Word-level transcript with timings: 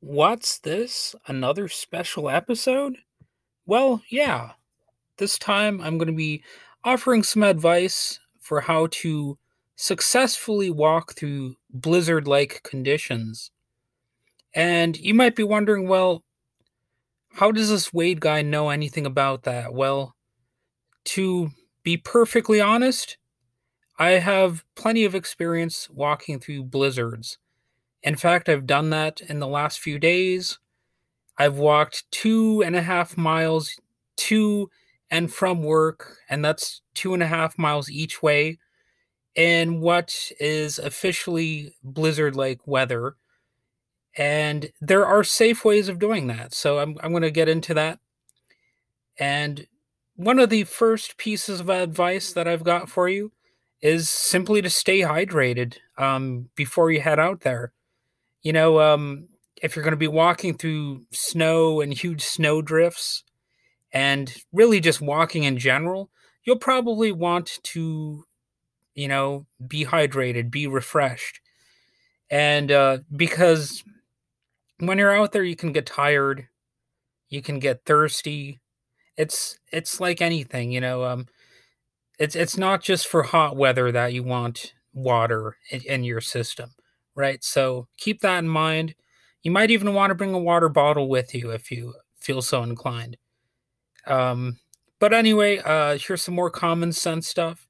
What's 0.00 0.58
this? 0.58 1.14
Another 1.26 1.68
special 1.68 2.30
episode? 2.30 2.96
Well, 3.66 4.02
yeah. 4.08 4.52
This 5.18 5.38
time 5.38 5.80
I'm 5.82 5.98
going 5.98 6.08
to 6.08 6.14
be 6.14 6.42
offering 6.84 7.22
some 7.22 7.42
advice 7.42 8.18
for 8.40 8.62
how 8.62 8.88
to 8.92 9.38
successfully 9.76 10.70
walk 10.70 11.14
through 11.14 11.56
blizzard 11.68 12.26
like 12.26 12.62
conditions. 12.62 13.50
And 14.54 14.96
you 14.96 15.12
might 15.12 15.36
be 15.36 15.42
wondering, 15.42 15.86
well, 15.86 16.24
how 17.34 17.52
does 17.52 17.68
this 17.68 17.92
Wade 17.92 18.20
guy 18.20 18.40
know 18.40 18.70
anything 18.70 19.04
about 19.04 19.42
that? 19.42 19.74
Well, 19.74 20.16
to 21.04 21.50
be 21.82 21.98
perfectly 21.98 22.58
honest, 22.58 23.18
I 23.98 24.12
have 24.12 24.64
plenty 24.74 25.04
of 25.04 25.14
experience 25.14 25.90
walking 25.90 26.40
through 26.40 26.64
blizzards. 26.64 27.38
In 28.02 28.16
fact, 28.16 28.48
I've 28.48 28.66
done 28.66 28.90
that 28.90 29.20
in 29.20 29.40
the 29.40 29.46
last 29.46 29.80
few 29.80 29.98
days. 29.98 30.58
I've 31.38 31.56
walked 31.56 32.10
two 32.10 32.62
and 32.62 32.76
a 32.76 32.82
half 32.82 33.16
miles 33.16 33.78
to 34.16 34.70
and 35.10 35.32
from 35.32 35.62
work, 35.62 36.18
and 36.28 36.44
that's 36.44 36.82
two 36.94 37.14
and 37.14 37.22
a 37.22 37.26
half 37.26 37.58
miles 37.58 37.90
each 37.90 38.22
way 38.22 38.58
in 39.34 39.80
what 39.80 40.30
is 40.38 40.78
officially 40.78 41.74
blizzard 41.82 42.36
like 42.36 42.66
weather. 42.66 43.14
And 44.16 44.70
there 44.80 45.06
are 45.06 45.24
safe 45.24 45.64
ways 45.64 45.88
of 45.88 45.98
doing 45.98 46.26
that. 46.28 46.52
So 46.52 46.78
I'm, 46.78 46.96
I'm 47.02 47.10
going 47.10 47.22
to 47.22 47.30
get 47.30 47.48
into 47.48 47.74
that. 47.74 48.00
And 49.18 49.66
one 50.16 50.38
of 50.38 50.50
the 50.50 50.64
first 50.64 51.16
pieces 51.16 51.60
of 51.60 51.70
advice 51.70 52.32
that 52.32 52.48
I've 52.48 52.64
got 52.64 52.88
for 52.88 53.08
you 53.08 53.32
is 53.80 54.10
simply 54.10 54.60
to 54.62 54.70
stay 54.70 55.00
hydrated 55.00 55.76
um, 55.96 56.50
before 56.54 56.90
you 56.90 57.00
head 57.00 57.18
out 57.18 57.40
there. 57.40 57.72
You 58.42 58.52
know, 58.52 58.80
um, 58.80 59.28
if 59.62 59.76
you're 59.76 59.82
going 59.82 59.92
to 59.92 59.96
be 59.96 60.08
walking 60.08 60.56
through 60.56 61.04
snow 61.12 61.80
and 61.80 61.92
huge 61.92 62.22
snow 62.22 62.62
drifts, 62.62 63.24
and 63.92 64.32
really 64.52 64.80
just 64.80 65.00
walking 65.00 65.44
in 65.44 65.58
general, 65.58 66.10
you'll 66.44 66.58
probably 66.58 67.12
want 67.12 67.58
to, 67.62 68.24
you 68.94 69.08
know, 69.08 69.46
be 69.66 69.84
hydrated, 69.84 70.50
be 70.50 70.66
refreshed. 70.66 71.40
And 72.30 72.70
uh, 72.70 72.98
because 73.14 73.82
when 74.78 74.98
you're 74.98 75.16
out 75.16 75.32
there, 75.32 75.42
you 75.42 75.56
can 75.56 75.72
get 75.72 75.86
tired, 75.86 76.46
you 77.28 77.42
can 77.42 77.58
get 77.58 77.84
thirsty. 77.84 78.60
It's 79.16 79.58
it's 79.72 80.00
like 80.00 80.22
anything, 80.22 80.70
you 80.70 80.80
know. 80.80 81.04
Um, 81.04 81.26
it's 82.18 82.36
it's 82.36 82.56
not 82.56 82.82
just 82.82 83.06
for 83.06 83.24
hot 83.24 83.56
weather 83.56 83.92
that 83.92 84.12
you 84.12 84.22
want 84.22 84.74
water 84.94 85.56
in, 85.70 85.80
in 85.82 86.04
your 86.04 86.20
system 86.20 86.70
right? 87.14 87.42
So 87.42 87.88
keep 87.96 88.20
that 88.20 88.38
in 88.38 88.48
mind. 88.48 88.94
You 89.42 89.50
might 89.50 89.70
even 89.70 89.94
want 89.94 90.10
to 90.10 90.14
bring 90.14 90.34
a 90.34 90.38
water 90.38 90.68
bottle 90.68 91.08
with 91.08 91.34
you 91.34 91.50
if 91.50 91.70
you 91.70 91.94
feel 92.20 92.42
so 92.42 92.62
inclined. 92.62 93.16
Um, 94.06 94.58
but 94.98 95.14
anyway, 95.14 95.58
uh, 95.58 95.98
here's 95.98 96.22
some 96.22 96.34
more 96.34 96.50
common 96.50 96.92
sense 96.92 97.26
stuff. 97.26 97.66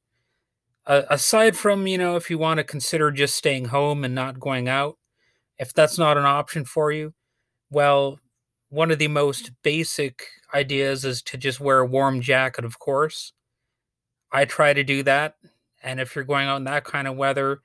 Uh, 0.86 1.02
aside 1.11 1.56
from, 1.56 1.86
you 1.86 1.98
know, 1.98 2.16
if 2.16 2.30
you 2.30 2.38
want 2.38 2.58
to 2.58 2.64
consider 2.64 3.11
just 3.11 3.36
staying 3.36 3.66
home 3.66 4.05
and 4.05 4.14
not 4.14 4.41
going 4.41 4.68
out, 4.68 4.98
if 5.58 5.72
that's 5.72 5.98
not 5.98 6.16
an 6.16 6.24
option 6.24 6.64
for 6.64 6.91
you, 6.91 7.12
well, 7.70 8.18
one 8.70 8.91
of 8.91 8.98
the 8.98 9.08
most 9.08 9.52
basic 9.62 10.27
ideas 10.55 11.05
is 11.05 11.22
to 11.22 11.36
just 11.36 11.61
wear 11.61 11.80
a 11.80 11.86
warm 11.86 12.20
jacket, 12.20 12.64
of 12.64 12.78
course. 12.78 13.33
I 14.33 14.44
try 14.44 14.72
to 14.72 14.83
do 14.83 15.02
that. 15.05 15.34
And 15.83 16.00
if 16.00 16.14
you're 16.14 16.24
going 16.24 16.48
out 16.48 16.56
in 16.56 16.64
that 16.64 16.84
kind 16.84 17.06
of 17.06 17.16
weather, 17.16 17.61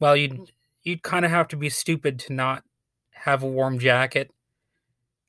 well, 0.00 0.16
you 0.16 0.46
you'd 0.82 1.02
kind 1.02 1.24
of 1.24 1.30
have 1.30 1.48
to 1.48 1.56
be 1.56 1.68
stupid 1.68 2.18
to 2.20 2.32
not 2.32 2.64
have 3.12 3.42
a 3.42 3.46
warm 3.46 3.78
jacket. 3.78 4.30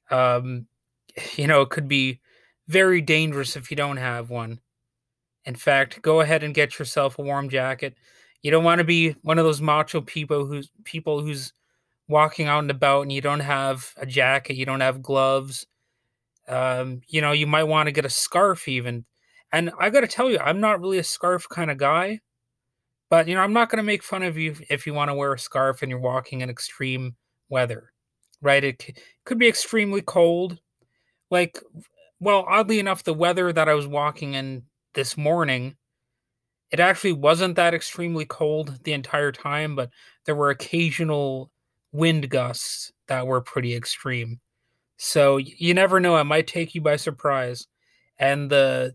Um, 0.10 0.68
you 1.36 1.48
know, 1.48 1.62
it 1.62 1.70
could 1.70 1.88
be 1.88 2.20
very 2.68 3.02
dangerous 3.02 3.56
if 3.56 3.70
you 3.70 3.78
don't 3.78 3.98
have 3.98 4.30
one. 4.30 4.60
In 5.46 5.56
fact, 5.56 6.02
go 6.02 6.22
ahead 6.22 6.44
and 6.44 6.54
get 6.54 6.78
yourself 6.78 7.18
a 7.18 7.24
warm 7.24 7.50
jacket. 7.50 7.96
You 8.42 8.52
don't 8.52 8.64
want 8.64 8.80
to 8.80 8.86
be 8.86 9.12
one 9.22 9.40
of 9.40 9.46
those 9.46 9.62
macho 9.62 10.02
people 10.02 10.46
who's 10.46 10.72
people 10.84 11.22
who's 11.22 11.54
walking 12.08 12.48
out 12.48 12.60
and 12.60 12.72
about 12.72 13.04
and 13.04 13.12
you 13.12 13.22
don't 13.22 13.40
have 13.40 13.94
a 13.98 14.06
jacket, 14.06 14.56
you 14.56 14.66
don't 14.66 14.82
have 14.82 15.02
gloves. 15.02 15.66
Um, 16.48 17.02
you 17.08 17.22
know, 17.22 17.32
you 17.32 17.48
might 17.48 17.64
want 17.64 17.88
to 17.88 17.92
get 17.92 18.06
a 18.06 18.10
scarf 18.10 18.68
even. 18.68 19.06
And 19.52 19.72
I 19.80 19.90
got 19.90 20.02
to 20.02 20.08
tell 20.08 20.30
you, 20.30 20.40
I'm 20.40 20.60
not 20.60 20.80
really 20.80 20.98
a 20.98 21.04
scarf 21.04 21.48
kind 21.50 21.72
of 21.72 21.78
guy. 21.78 22.20
But 23.12 23.28
you 23.28 23.36
know, 23.36 23.42
I'm 23.42 23.54
not 23.54 23.70
going 23.70 23.78
to 23.78 23.84
make 23.84 24.04
fun 24.04 24.24
of 24.24 24.38
you 24.40 24.56
if 24.70 24.88
you 24.88 24.96
want 24.96 25.10
to 25.10 25.16
wear 25.16 25.34
a 25.34 25.40
scarf 25.40 25.84
and 25.84 25.92
you're 25.92 26.00
walking 26.00 26.42
in 26.42 26.50
extreme 26.50 27.16
weather, 27.50 27.92
right? 28.42 28.64
It 28.64 28.82
c- 28.82 28.96
could 29.26 29.38
be 29.38 29.50
extremely 29.50 30.02
cold. 30.02 30.58
Like, 31.30 31.60
well, 32.22 32.46
oddly 32.48 32.80
enough, 32.80 33.04
the 33.04 33.14
weather 33.14 33.54
that 33.54 33.70
I 33.70 33.74
was 33.74 33.88
walking 33.88 34.36
in 34.36 34.64
this 34.94 35.18
morning, 35.18 35.76
it 36.72 36.80
actually 36.80 37.14
wasn't 37.14 37.58
that 37.58 37.74
extremely 37.74 38.26
cold 38.26 38.80
the 38.86 38.94
entire 38.94 39.34
time, 39.34 39.76
but 39.76 39.90
there 40.26 40.36
were 40.36 40.50
occasional 40.52 41.52
wind 41.92 42.30
gusts 42.30 42.94
that 43.10 43.28
were 43.28 43.42
pretty 43.42 43.76
extreme. 43.76 44.40
So 44.98 45.38
you 45.38 45.74
never 45.74 46.00
know; 46.00 46.18
it 46.18 46.26
might 46.26 46.48
take 46.48 46.76
you 46.76 46.82
by 46.82 46.96
surprise. 46.98 47.68
And 48.20 48.50
the 48.50 48.94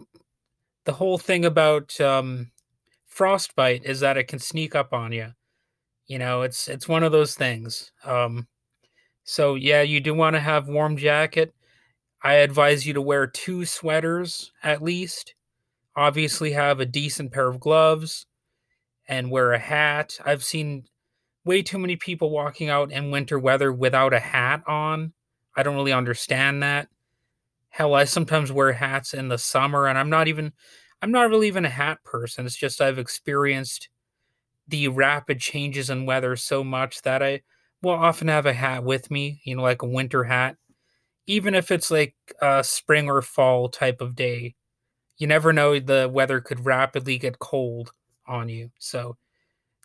the 0.84 0.92
whole 0.94 1.18
thing 1.18 1.44
about 1.44 2.00
um, 2.00 2.50
frostbite 3.16 3.82
is 3.86 4.00
that 4.00 4.18
it 4.18 4.28
can 4.28 4.38
sneak 4.38 4.74
up 4.74 4.92
on 4.92 5.10
you. 5.10 5.32
You 6.06 6.18
know, 6.18 6.42
it's 6.42 6.68
it's 6.68 6.86
one 6.86 7.02
of 7.02 7.12
those 7.12 7.34
things. 7.34 7.90
Um, 8.04 8.46
so 9.24 9.54
yeah, 9.54 9.80
you 9.80 10.00
do 10.00 10.12
want 10.12 10.34
to 10.34 10.40
have 10.40 10.68
warm 10.68 10.98
jacket. 10.98 11.54
I 12.22 12.34
advise 12.34 12.86
you 12.86 12.92
to 12.92 13.00
wear 13.00 13.26
two 13.26 13.64
sweaters 13.64 14.52
at 14.62 14.82
least. 14.82 15.34
Obviously, 15.96 16.52
have 16.52 16.78
a 16.78 16.86
decent 16.86 17.32
pair 17.32 17.48
of 17.48 17.58
gloves 17.58 18.26
and 19.08 19.30
wear 19.30 19.52
a 19.52 19.58
hat. 19.58 20.18
I've 20.24 20.44
seen 20.44 20.84
way 21.42 21.62
too 21.62 21.78
many 21.78 21.96
people 21.96 22.28
walking 22.28 22.68
out 22.68 22.92
in 22.92 23.10
winter 23.10 23.38
weather 23.38 23.72
without 23.72 24.12
a 24.12 24.20
hat 24.20 24.62
on. 24.66 25.14
I 25.56 25.62
don't 25.62 25.76
really 25.76 25.92
understand 25.92 26.62
that. 26.62 26.88
Hell, 27.70 27.94
I 27.94 28.04
sometimes 28.04 28.52
wear 28.52 28.74
hats 28.74 29.14
in 29.14 29.28
the 29.28 29.38
summer, 29.38 29.86
and 29.86 29.96
I'm 29.96 30.10
not 30.10 30.28
even 30.28 30.52
I'm 31.06 31.12
not 31.12 31.30
really 31.30 31.46
even 31.46 31.64
a 31.64 31.70
hat 31.70 32.02
person. 32.02 32.46
It's 32.46 32.56
just 32.56 32.80
I've 32.80 32.98
experienced 32.98 33.90
the 34.66 34.88
rapid 34.88 35.38
changes 35.38 35.88
in 35.88 36.04
weather 36.04 36.34
so 36.34 36.64
much 36.64 37.02
that 37.02 37.22
I 37.22 37.42
will 37.80 37.92
often 37.92 38.26
have 38.26 38.44
a 38.44 38.52
hat 38.52 38.82
with 38.82 39.08
me, 39.08 39.40
you 39.44 39.54
know, 39.54 39.62
like 39.62 39.82
a 39.82 39.86
winter 39.86 40.24
hat, 40.24 40.56
even 41.28 41.54
if 41.54 41.70
it's 41.70 41.92
like 41.92 42.16
a 42.42 42.64
spring 42.64 43.08
or 43.08 43.22
fall 43.22 43.68
type 43.68 44.00
of 44.00 44.16
day. 44.16 44.56
You 45.18 45.28
never 45.28 45.52
know, 45.52 45.78
the 45.78 46.10
weather 46.12 46.40
could 46.40 46.66
rapidly 46.66 47.18
get 47.18 47.38
cold 47.38 47.92
on 48.26 48.48
you. 48.48 48.72
So 48.80 49.16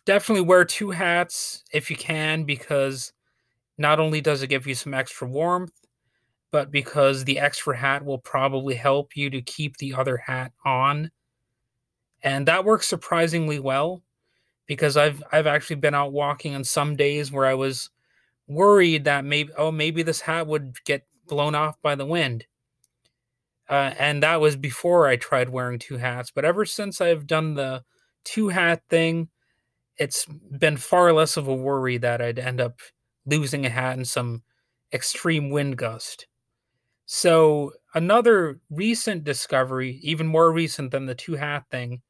definitely 0.04 0.44
wear 0.44 0.64
two 0.64 0.90
hats 0.90 1.62
if 1.72 1.88
you 1.88 1.94
can, 1.94 2.42
because 2.42 3.12
not 3.78 4.00
only 4.00 4.20
does 4.20 4.42
it 4.42 4.48
give 4.48 4.66
you 4.66 4.74
some 4.74 4.92
extra 4.92 5.28
warmth, 5.28 5.81
but 6.52 6.70
because 6.70 7.24
the 7.24 7.40
extra 7.40 7.76
hat 7.76 8.04
will 8.04 8.18
probably 8.18 8.74
help 8.74 9.16
you 9.16 9.30
to 9.30 9.42
keep 9.42 9.78
the 9.78 9.94
other 9.94 10.18
hat 10.18 10.52
on. 10.64 11.10
And 12.22 12.46
that 12.46 12.64
works 12.64 12.86
surprisingly 12.86 13.58
well 13.58 14.02
because 14.66 14.96
I've 14.96 15.22
I've 15.32 15.48
actually 15.48 15.76
been 15.76 15.94
out 15.94 16.12
walking 16.12 16.54
on 16.54 16.62
some 16.62 16.94
days 16.94 17.32
where 17.32 17.46
I 17.46 17.54
was 17.54 17.90
worried 18.46 19.04
that 19.04 19.24
maybe 19.24 19.52
oh 19.56 19.72
maybe 19.72 20.02
this 20.02 20.20
hat 20.20 20.46
would 20.46 20.76
get 20.84 21.06
blown 21.26 21.54
off 21.54 21.80
by 21.82 21.94
the 21.94 22.06
wind. 22.06 22.44
Uh, 23.68 23.94
and 23.98 24.22
that 24.22 24.40
was 24.40 24.54
before 24.54 25.08
I 25.08 25.16
tried 25.16 25.48
wearing 25.48 25.78
two 25.78 25.96
hats. 25.96 26.30
But 26.30 26.44
ever 26.44 26.66
since 26.66 27.00
I've 27.00 27.26
done 27.26 27.54
the 27.54 27.82
two 28.24 28.48
hat 28.50 28.82
thing, 28.90 29.28
it's 29.96 30.26
been 30.26 30.76
far 30.76 31.12
less 31.12 31.38
of 31.38 31.48
a 31.48 31.54
worry 31.54 31.96
that 31.98 32.20
I'd 32.20 32.38
end 32.38 32.60
up 32.60 32.80
losing 33.24 33.64
a 33.64 33.70
hat 33.70 33.96
in 33.96 34.04
some 34.04 34.42
extreme 34.92 35.48
wind 35.48 35.78
gust. 35.78 36.26
So 37.14 37.74
another 37.92 38.58
recent 38.70 39.22
discovery, 39.22 40.00
even 40.02 40.26
more 40.26 40.50
recent 40.50 40.92
than 40.92 41.04
the 41.04 41.14
two 41.14 41.34
hat 41.34 41.64
thing, 41.70 42.00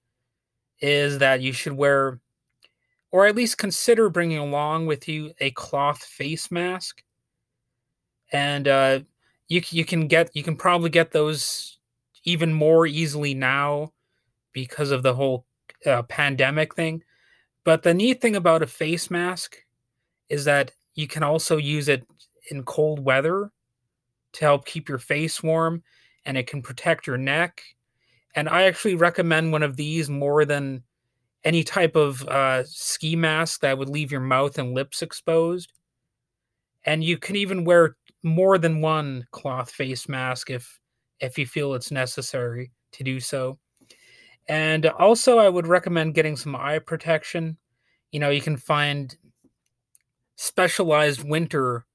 is 0.81 1.19
that 1.19 1.41
you 1.41 1.53
should 1.53 1.73
wear, 1.73 2.21
or 3.11 3.27
at 3.27 3.35
least 3.35 3.59
consider 3.59 4.09
bringing 4.09 4.39
along 4.39 4.87
with 4.87 5.09
you 5.09 5.33
a 5.41 5.51
cloth 5.51 6.05
face 6.05 6.53
mask. 6.53 7.03
And 8.31 8.69
uh, 8.69 9.01
you 9.49 9.63
you 9.71 9.85
can 9.85 10.07
get 10.07 10.31
you 10.37 10.45
can 10.45 10.55
probably 10.55 10.89
get 10.89 11.11
those 11.11 11.79
even 12.23 12.55
more 12.55 12.87
easily 12.87 13.35
now 13.35 13.93
because 14.53 14.93
of 14.93 15.03
the 15.03 15.15
whole 15.15 15.47
uh, 15.85 16.03
pandemic 16.03 16.77
thing. 16.77 17.03
But 17.65 17.83
the 17.83 17.93
neat 17.93 18.21
thing 18.21 18.37
about 18.37 18.63
a 18.63 18.69
face 18.69 19.11
mask 19.11 19.57
is 20.29 20.45
that 20.45 20.71
you 20.95 21.09
can 21.09 21.25
also 21.25 21.57
use 21.57 21.89
it 21.89 22.07
in 22.53 22.63
cold 22.63 23.01
weather 23.01 23.51
to 24.35 24.45
help 24.45 24.67
keep 24.67 24.89
your 24.89 24.99
face 24.99 25.43
warm 25.43 25.83
and 26.25 26.37
it 26.37 26.47
can 26.47 26.63
protect 26.63 27.07
your 27.07 27.19
neck. 27.19 27.63
And 28.35 28.49
I 28.49 28.63
actually 28.65 28.95
recommend 28.97 29.53
one 29.53 29.63
of 29.63 29.77
these 29.77 30.09
more 30.09 30.45
than 30.45 30.83
any 31.45 31.65
type 31.65 31.97
of 31.97 32.23
uh, 32.29 32.65
ski 32.65 33.17
mask 33.17 33.61
that 33.61 33.79
would 33.79 33.89
leave 33.91 34.13
your 34.13 34.21
mouth 34.21 34.59
and 34.59 34.75
lips 34.75 35.03
exposed. 35.03 35.73
and 36.85 37.05
you 37.05 37.19
can 37.19 37.37
even 37.37 37.65
wear 37.65 37.97
more 38.23 38.59
than 38.59 38.81
one 38.81 39.27
cloth 39.33 39.71
face 39.71 40.09
mask 40.09 40.51
if 40.51 40.81
if 41.21 41.39
you 41.39 41.47
feel 41.47 41.75
it's 41.75 41.91
necessary 41.91 42.73
to 42.93 43.05
do 43.05 43.21
so. 43.21 43.59
And 44.49 44.87
also, 44.87 45.39
I 45.39 45.49
would 45.49 45.69
recommend 45.69 46.15
getting 46.15 46.37
some 46.37 46.57
eye 46.57 46.81
protection. 46.81 47.57
You 48.11 48.21
know, 48.21 48.31
you 48.31 48.41
can 48.41 48.57
find 48.57 49.17
specialized 50.37 51.23
winter 51.29 51.87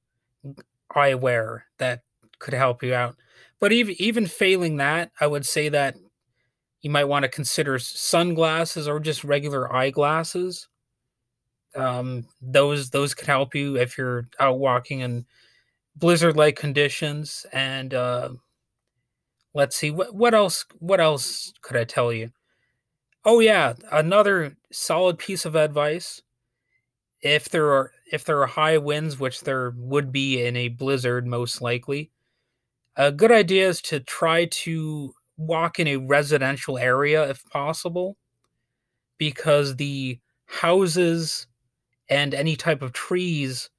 eyewear 0.96 1.62
that 1.80 2.02
could 2.40 2.54
help 2.54 2.84
you 2.84 2.94
out. 2.94 3.16
But 3.60 3.72
even 3.72 3.96
even 4.00 4.26
failing 4.28 4.78
that, 4.78 5.12
I 5.20 5.28
would 5.28 5.46
say 5.46 5.70
that 5.70 5.96
you 6.82 6.90
might 6.90 7.06
want 7.06 7.24
to 7.24 7.30
consider 7.30 7.80
sunglasses 7.80 8.88
or 8.88 9.00
just 9.00 9.24
regular 9.24 9.74
eyeglasses. 9.74 10.68
Um, 11.76 12.28
those 12.42 12.90
those 12.90 13.14
could 13.14 13.28
help 13.28 13.56
you 13.56 13.78
if 13.78 13.98
you're 13.98 14.28
out 14.40 14.60
walking 14.60 15.02
in 15.02 15.26
blizzard-like 15.96 16.56
conditions. 16.56 17.46
And 17.52 17.94
uh, 17.94 18.30
let's 19.54 19.76
see 19.76 19.92
what 19.92 20.14
what 20.14 20.34
else 20.34 20.66
what 20.80 21.00
else 21.00 21.54
could 21.62 21.78
I 21.78 21.84
tell 21.84 22.14
you? 22.14 22.32
Oh 23.26 23.40
yeah, 23.40 23.74
another 23.92 24.56
solid 24.72 25.18
piece 25.18 25.46
of 25.46 25.56
advice. 25.56 26.22
If 27.22 27.50
there 27.50 27.72
are 27.72 27.92
if 28.12 28.24
there 28.24 28.42
are 28.42 28.48
high 28.48 28.78
winds, 28.78 29.20
which 29.20 29.42
there 29.42 29.74
would 29.76 30.12
be 30.12 30.46
in 30.46 30.56
a 30.56 30.70
blizzard 30.70 31.26
most 31.28 31.62
likely, 31.62 32.12
a 32.98 33.12
good 33.12 33.32
idea 33.32 33.70
is 33.70 33.82
to 33.84 34.00
try 34.00 34.46
to 34.46 35.14
walk 35.38 35.80
in 35.80 35.88
a 35.88 35.98
residential 35.98 36.78
area 36.78 37.30
if 37.30 37.44
possible 37.46 38.18
because 39.20 39.76
the 39.76 40.20
houses 40.48 41.48
and 42.10 42.34
any 42.34 42.56
type 42.56 42.82
of 42.82 42.94
trees 42.94 43.70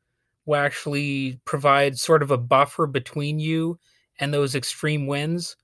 will 0.47 0.56
actually 0.56 1.41
provide 1.44 1.99
sort 1.99 2.23
of 2.23 2.31
a 2.31 2.38
buffer 2.38 2.87
between 2.87 3.41
you 3.41 3.79
and 4.20 4.32
those 4.32 4.55
extreme 4.55 5.06
winds. 5.06 5.56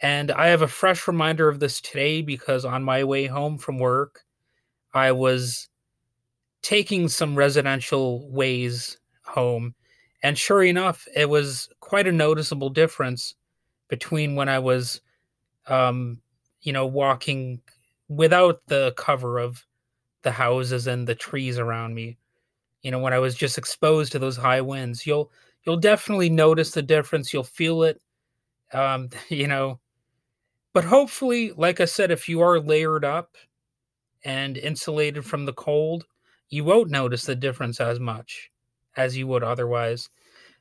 And 0.00 0.30
I 0.30 0.48
have 0.48 0.62
a 0.62 0.68
fresh 0.68 1.08
reminder 1.08 1.48
of 1.48 1.58
this 1.58 1.80
today 1.80 2.22
because 2.22 2.64
on 2.64 2.84
my 2.84 3.02
way 3.02 3.26
home 3.26 3.58
from 3.58 3.78
work, 3.78 4.22
I 4.94 5.12
was 5.12 5.68
taking 6.62 7.08
some 7.08 7.34
residential 7.34 8.30
ways 8.30 8.98
home. 9.24 9.74
And 10.22 10.36
sure 10.36 10.62
enough, 10.62 11.06
it 11.14 11.28
was 11.28 11.68
quite 11.86 12.08
a 12.08 12.12
noticeable 12.12 12.68
difference 12.68 13.36
between 13.86 14.34
when 14.34 14.48
I 14.48 14.58
was, 14.58 15.00
um, 15.68 16.20
you 16.62 16.72
know, 16.72 16.84
walking 16.84 17.60
without 18.08 18.60
the 18.66 18.92
cover 18.96 19.38
of 19.38 19.64
the 20.22 20.32
houses 20.32 20.88
and 20.88 21.06
the 21.06 21.14
trees 21.14 21.60
around 21.60 21.94
me. 21.94 22.18
You 22.82 22.90
know, 22.90 22.98
when 22.98 23.12
I 23.12 23.20
was 23.20 23.36
just 23.36 23.56
exposed 23.56 24.10
to 24.12 24.18
those 24.18 24.36
high 24.36 24.62
winds, 24.62 25.06
you'll 25.06 25.30
you'll 25.64 25.76
definitely 25.76 26.28
notice 26.28 26.72
the 26.72 26.82
difference. 26.82 27.32
You'll 27.32 27.44
feel 27.44 27.84
it. 27.84 28.00
Um, 28.72 29.08
you 29.28 29.46
know, 29.46 29.78
but 30.72 30.82
hopefully, 30.82 31.52
like 31.56 31.80
I 31.80 31.84
said, 31.84 32.10
if 32.10 32.28
you 32.28 32.40
are 32.40 32.58
layered 32.58 33.04
up 33.04 33.36
and 34.24 34.56
insulated 34.56 35.24
from 35.24 35.44
the 35.44 35.52
cold, 35.52 36.04
you 36.48 36.64
won't 36.64 36.90
notice 36.90 37.26
the 37.26 37.36
difference 37.36 37.80
as 37.80 38.00
much 38.00 38.50
as 38.96 39.16
you 39.16 39.28
would 39.28 39.44
otherwise. 39.44 40.08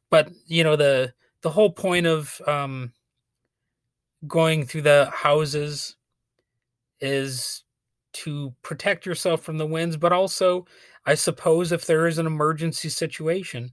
But 0.09 0.31
you 0.45 0.63
know 0.63 0.75
the 0.75 1.13
the 1.41 1.49
whole 1.49 1.71
point 1.71 2.05
of 2.05 2.41
um, 2.47 2.93
going 4.27 4.65
through 4.65 4.83
the 4.83 5.09
houses 5.13 5.95
is 7.01 7.63
to 8.13 8.53
protect 8.61 9.05
yourself 9.05 9.41
from 9.41 9.57
the 9.57 9.65
winds, 9.65 9.97
but 9.97 10.13
also, 10.13 10.65
I 11.05 11.15
suppose, 11.15 11.71
if 11.71 11.85
there 11.85 12.07
is 12.07 12.17
an 12.17 12.25
emergency 12.25 12.89
situation, 12.89 13.71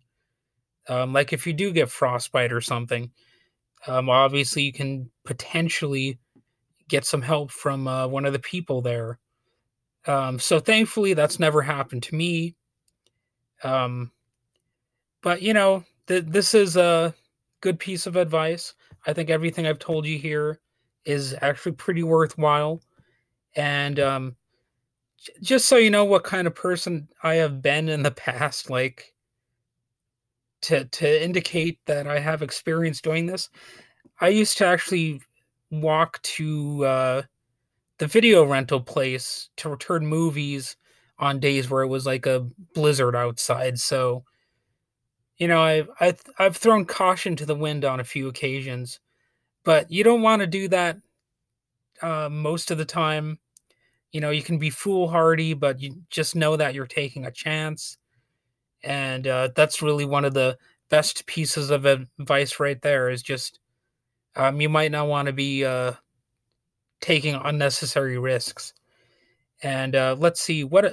um, 0.88 1.12
like 1.12 1.32
if 1.32 1.46
you 1.46 1.52
do 1.52 1.72
get 1.72 1.90
frostbite 1.90 2.52
or 2.52 2.60
something, 2.60 3.10
um, 3.86 4.10
obviously 4.10 4.62
you 4.64 4.72
can 4.72 5.10
potentially 5.24 6.18
get 6.88 7.04
some 7.04 7.22
help 7.22 7.50
from 7.50 7.86
uh, 7.86 8.06
one 8.06 8.24
of 8.24 8.32
the 8.32 8.38
people 8.38 8.82
there. 8.82 9.18
Um, 10.06 10.38
so 10.38 10.58
thankfully, 10.58 11.14
that's 11.14 11.38
never 11.38 11.62
happened 11.62 12.02
to 12.04 12.14
me. 12.14 12.56
Um, 13.62 14.10
but 15.22 15.40
you 15.40 15.54
know, 15.54 15.84
th- 16.06 16.24
this 16.26 16.54
is 16.54 16.76
a 16.76 17.14
good 17.60 17.78
piece 17.78 18.06
of 18.06 18.16
advice. 18.16 18.74
I 19.06 19.12
think 19.12 19.30
everything 19.30 19.66
I've 19.66 19.78
told 19.78 20.06
you 20.06 20.18
here 20.18 20.60
is 21.04 21.34
actually 21.40 21.72
pretty 21.72 22.02
worthwhile. 22.02 22.82
And 23.56 23.98
um, 24.00 24.36
j- 25.18 25.32
just 25.42 25.66
so 25.66 25.76
you 25.76 25.90
know 25.90 26.04
what 26.04 26.24
kind 26.24 26.46
of 26.46 26.54
person 26.54 27.08
I 27.22 27.34
have 27.34 27.62
been 27.62 27.88
in 27.88 28.02
the 28.02 28.10
past, 28.10 28.70
like 28.70 29.12
to 30.62 30.84
to 30.84 31.24
indicate 31.24 31.78
that 31.86 32.06
I 32.06 32.18
have 32.20 32.42
experience 32.42 33.00
doing 33.00 33.26
this, 33.26 33.50
I 34.20 34.28
used 34.28 34.58
to 34.58 34.66
actually 34.66 35.20
walk 35.70 36.20
to 36.22 36.84
uh, 36.84 37.22
the 37.98 38.06
video 38.06 38.44
rental 38.44 38.80
place 38.80 39.50
to 39.56 39.68
return 39.68 40.06
movies 40.06 40.76
on 41.18 41.40
days 41.40 41.70
where 41.70 41.82
it 41.82 41.88
was 41.88 42.06
like 42.06 42.26
a 42.26 42.46
blizzard 42.74 43.16
outside. 43.16 43.78
So, 43.78 44.24
you 45.38 45.48
know, 45.48 45.62
I've 45.62 45.88
I've, 46.00 46.22
I've 46.38 46.56
thrown 46.56 46.84
caution 46.84 47.36
to 47.36 47.46
the 47.46 47.54
wind 47.54 47.84
on 47.84 48.00
a 48.00 48.04
few 48.04 48.28
occasions, 48.28 49.00
but 49.64 49.90
you 49.90 50.04
don't 50.04 50.22
want 50.22 50.40
to 50.40 50.46
do 50.46 50.68
that 50.68 50.98
uh, 52.00 52.28
most 52.30 52.70
of 52.70 52.78
the 52.78 52.84
time. 52.84 53.38
You 54.12 54.20
know, 54.20 54.30
you 54.30 54.42
can 54.42 54.58
be 54.58 54.70
foolhardy, 54.70 55.54
but 55.54 55.80
you 55.80 56.02
just 56.10 56.36
know 56.36 56.56
that 56.56 56.74
you're 56.74 56.86
taking 56.86 57.24
a 57.26 57.30
chance, 57.30 57.96
and 58.84 59.26
uh, 59.26 59.48
that's 59.56 59.82
really 59.82 60.04
one 60.04 60.24
of 60.24 60.34
the 60.34 60.58
best 60.90 61.24
pieces 61.26 61.70
of 61.70 61.86
advice 61.86 62.60
right 62.60 62.80
there. 62.82 63.08
Is 63.10 63.22
just 63.22 63.58
um, 64.36 64.60
you 64.60 64.68
might 64.68 64.92
not 64.92 65.08
want 65.08 65.26
to 65.26 65.32
be 65.32 65.64
uh, 65.64 65.92
taking 67.00 67.34
unnecessary 67.34 68.18
risks. 68.18 68.74
And 69.62 69.94
uh, 69.94 70.16
let's 70.18 70.40
see 70.40 70.64
what. 70.64 70.92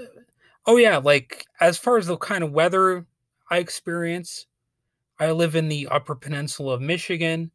Oh 0.66 0.78
yeah, 0.78 0.98
like 0.98 1.46
as 1.60 1.78
far 1.78 1.98
as 1.98 2.08
the 2.08 2.18
kind 2.18 2.44
of 2.44 2.52
weather 2.52 3.06
I 3.50 3.58
experience, 3.58 4.46
I 5.20 5.32
live 5.32 5.56
in 5.56 5.70
the 5.70 5.88
Upper 5.88 6.16
Peninsula 6.16 6.76
of 6.76 6.82
Michigan. 6.82 7.52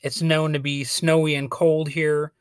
It's 0.00 0.20
known 0.20 0.52
to 0.52 0.58
be 0.58 0.84
snowy 0.84 1.34
and 1.34 1.50
cold 1.50 1.88
here, 1.88 2.32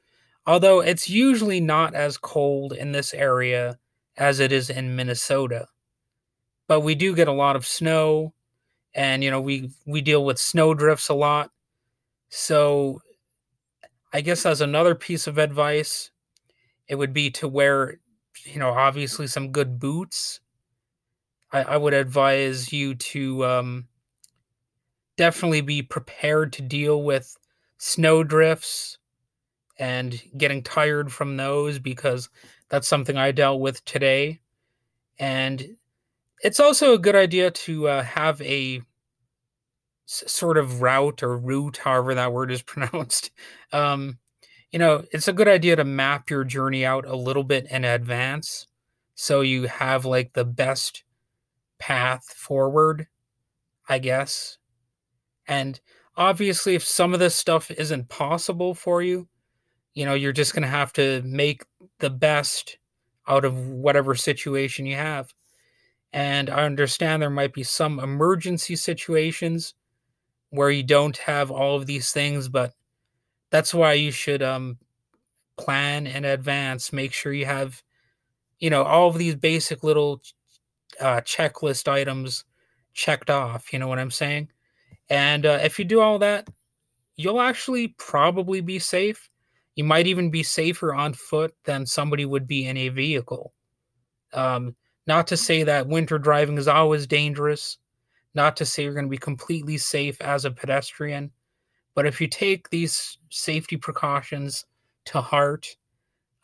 although 0.45 0.81
it's 0.81 1.09
usually 1.09 1.61
not 1.61 1.93
as 1.93 2.17
cold 2.17 2.73
in 2.73 2.91
this 2.91 3.13
area 3.13 3.79
as 4.17 4.39
it 4.39 4.51
is 4.51 4.69
in 4.69 4.95
Minnesota. 4.95 5.67
But 6.67 6.81
we 6.81 6.95
do 6.95 7.15
get 7.15 7.27
a 7.27 7.33
lot 7.33 7.55
of 7.55 7.65
snow, 7.65 8.33
and 8.93 9.23
you 9.23 9.29
know 9.29 9.41
we 9.41 9.71
we 9.85 10.01
deal 10.01 10.25
with 10.25 10.39
snow 10.39 10.73
drifts 10.73 11.09
a 11.09 11.13
lot. 11.13 11.51
So, 12.29 13.01
I 14.11 14.21
guess 14.21 14.45
as 14.45 14.61
another 14.61 14.95
piece 14.95 15.27
of 15.27 15.37
advice, 15.37 16.09
it 16.87 16.95
would 16.95 17.13
be 17.13 17.29
to 17.31 17.47
wear, 17.47 17.99
you 18.43 18.59
know, 18.59 18.71
obviously 18.71 19.27
some 19.27 19.51
good 19.51 19.79
boots. 19.79 20.39
I, 21.51 21.63
I 21.63 21.77
would 21.77 21.93
advise 21.93 22.71
you 22.73 22.95
to 22.95 23.45
um, 23.45 23.87
definitely 25.17 25.61
be 25.61 25.81
prepared 25.81 26.53
to 26.53 26.61
deal 26.61 27.03
with 27.03 27.37
snow 27.77 28.23
drifts 28.23 28.97
and 29.77 30.21
getting 30.37 30.63
tired 30.63 31.11
from 31.11 31.37
those 31.37 31.79
because 31.79 32.29
that's 32.69 32.87
something 32.87 33.17
I 33.17 33.31
dealt 33.31 33.59
with 33.59 33.83
today. 33.85 34.39
And 35.19 35.77
it's 36.41 36.59
also 36.59 36.93
a 36.93 36.99
good 36.99 37.15
idea 37.15 37.51
to 37.51 37.87
uh, 37.87 38.03
have 38.03 38.41
a 38.41 38.81
sort 40.05 40.57
of 40.57 40.81
route 40.81 41.23
or 41.23 41.37
route, 41.37 41.77
however 41.77 42.15
that 42.15 42.31
word 42.31 42.51
is 42.51 42.61
pronounced, 42.63 43.31
um, 43.71 44.19
you 44.71 44.79
know, 44.79 45.05
it's 45.11 45.29
a 45.29 45.33
good 45.33 45.47
idea 45.47 45.77
to 45.77 45.85
map 45.85 46.29
your 46.29 46.43
journey 46.43 46.85
out 46.85 47.05
a 47.05 47.15
little 47.15 47.45
bit 47.45 47.65
in 47.71 47.85
advance 47.85 48.67
so 49.15 49.39
you 49.39 49.63
have 49.67 50.03
like 50.03 50.33
the 50.33 50.43
best 50.43 51.04
path 51.85 52.33
forward, 52.35 53.05
I 53.87 53.99
guess. 53.99 54.57
And 55.47 55.79
obviously, 56.17 56.73
if 56.73 56.83
some 56.83 57.13
of 57.13 57.19
this 57.19 57.35
stuff 57.35 57.69
isn't 57.69 58.09
possible 58.09 58.73
for 58.73 59.03
you, 59.03 59.27
you 59.93 60.03
know, 60.03 60.15
you're 60.15 60.31
just 60.31 60.55
going 60.55 60.63
to 60.63 60.67
have 60.67 60.91
to 60.93 61.21
make 61.21 61.63
the 61.99 62.09
best 62.09 62.79
out 63.27 63.45
of 63.45 63.69
whatever 63.69 64.15
situation 64.15 64.87
you 64.87 64.95
have. 64.95 65.31
And 66.11 66.49
I 66.49 66.63
understand 66.63 67.21
there 67.21 67.29
might 67.29 67.53
be 67.53 67.61
some 67.61 67.99
emergency 67.99 68.75
situations 68.75 69.75
where 70.49 70.71
you 70.71 70.81
don't 70.81 71.17
have 71.17 71.51
all 71.51 71.75
of 71.75 71.85
these 71.85 72.11
things, 72.11 72.49
but 72.49 72.73
that's 73.51 73.75
why 73.75 73.93
you 73.93 74.09
should 74.09 74.41
um 74.41 74.79
plan 75.55 76.07
in 76.07 76.25
advance. 76.25 76.91
Make 76.91 77.13
sure 77.13 77.31
you 77.31 77.45
have, 77.45 77.83
you 78.57 78.71
know, 78.71 78.81
all 78.81 79.07
of 79.09 79.19
these 79.19 79.35
basic 79.35 79.83
little 79.83 80.23
uh, 80.99 81.21
checklist 81.21 81.87
items 81.87 82.45
checked 82.93 83.29
off. 83.29 83.71
You 83.73 83.79
know 83.79 83.87
what 83.87 83.99
I'm 83.99 84.11
saying? 84.11 84.49
And 85.09 85.45
uh, 85.45 85.59
if 85.63 85.77
you 85.77 85.85
do 85.85 86.01
all 86.01 86.19
that, 86.19 86.47
you'll 87.15 87.41
actually 87.41 87.89
probably 87.97 88.61
be 88.61 88.79
safe. 88.79 89.29
You 89.75 89.83
might 89.83 90.07
even 90.07 90.31
be 90.31 90.43
safer 90.43 90.93
on 90.93 91.13
foot 91.13 91.53
than 91.65 91.85
somebody 91.85 92.25
would 92.25 92.47
be 92.47 92.65
in 92.65 92.77
a 92.77 92.89
vehicle. 92.89 93.53
Um, 94.33 94.75
not 95.07 95.27
to 95.27 95.37
say 95.37 95.63
that 95.63 95.87
winter 95.87 96.17
driving 96.17 96.57
is 96.57 96.67
always 96.67 97.07
dangerous. 97.07 97.77
Not 98.33 98.57
to 98.57 98.65
say 98.65 98.83
you're 98.83 98.93
going 98.93 99.05
to 99.05 99.09
be 99.09 99.17
completely 99.17 99.77
safe 99.77 100.19
as 100.21 100.45
a 100.45 100.51
pedestrian, 100.51 101.31
but 101.93 102.05
if 102.05 102.19
you 102.19 102.27
take 102.27 102.69
these 102.69 103.17
safety 103.29 103.77
precautions 103.77 104.65
to 105.05 105.21
heart, 105.21 105.77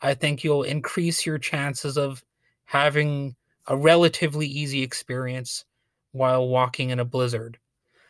I 0.00 0.14
think 0.14 0.42
you'll 0.42 0.62
increase 0.62 1.26
your 1.26 1.38
chances 1.38 1.98
of 1.98 2.24
having 2.64 3.36
a 3.66 3.76
relatively 3.76 4.46
easy 4.46 4.82
experience 4.82 5.64
while 6.12 6.48
walking 6.48 6.90
in 6.90 7.00
a 7.00 7.04
blizzard. 7.04 7.58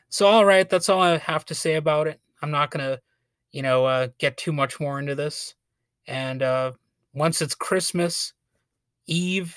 So, 0.09 0.27
all 0.27 0.45
right, 0.45 0.69
that's 0.69 0.89
all 0.89 1.01
I 1.01 1.19
have 1.19 1.45
to 1.47 1.55
say 1.55 1.75
about 1.75 2.07
it. 2.07 2.21
I'm 2.43 2.51
not 2.51 2.71
going 2.71 2.85
to, 2.85 3.01
you 3.53 3.63
know, 3.63 3.87
uh, 3.87 4.09
get 4.19 4.37
too 4.37 4.53
much 4.53 4.81
more 4.81 4.99
into 4.99 5.15
this. 5.15 5.55
And 6.07 6.43
uh, 6.43 6.73
once 7.15 7.41
it's 7.41 7.55
Christmas 7.55 8.33
Eve, 9.07 9.57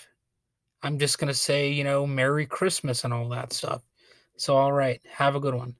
I'm 0.84 1.00
just 1.00 1.18
going 1.18 1.28
to 1.28 1.34
say, 1.34 1.72
you 1.72 1.84
know, 1.84 2.06
Merry 2.06 2.46
Christmas 2.46 3.04
and 3.04 3.14
all 3.14 3.28
that 3.30 3.54
stuff. 3.54 3.82
So, 4.38 4.56
all 4.56 4.72
right, 4.72 5.02
have 5.10 5.36
a 5.36 5.40
good 5.40 5.56
one. 5.56 5.76